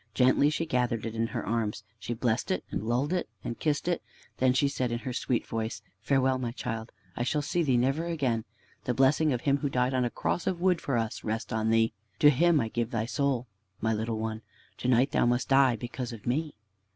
Gently 0.15 0.49
she 0.49 0.65
gathered 0.65 1.05
it 1.05 1.13
in 1.13 1.27
her 1.27 1.45
arms. 1.45 1.83
She 1.99 2.15
blessed 2.15 2.49
it, 2.49 2.63
and 2.71 2.81
lulled 2.83 3.13
it, 3.13 3.29
and 3.43 3.59
kissed 3.59 3.87
it. 3.87 4.01
Then 4.37 4.51
she 4.51 4.67
said 4.67 4.91
in 4.91 4.97
her 4.97 5.13
sweet 5.13 5.45
voice: 5.45 5.83
"Farewell, 5.99 6.39
my 6.39 6.51
child, 6.53 6.91
I 7.15 7.21
shall 7.21 7.43
see 7.43 7.61
thee 7.61 7.77
never 7.77 8.07
again. 8.07 8.43
The 8.85 8.95
blessing 8.95 9.31
of 9.31 9.41
Him 9.41 9.57
who 9.57 9.69
died 9.69 9.93
on 9.93 10.03
a 10.03 10.09
cross 10.09 10.47
of 10.47 10.59
wood 10.59 10.81
for 10.81 10.97
us, 10.97 11.23
rest 11.23 11.53
on 11.53 11.69
thee. 11.69 11.93
To 12.17 12.31
Him 12.31 12.59
I 12.59 12.69
give 12.69 12.89
thy 12.89 13.05
soul, 13.05 13.45
my 13.79 13.93
little 13.93 14.17
one! 14.17 14.41
To 14.79 14.87
night 14.87 15.11
thou 15.11 15.27
must 15.27 15.49
die 15.49 15.75
because 15.75 16.11
of 16.11 16.25
me." 16.25 16.55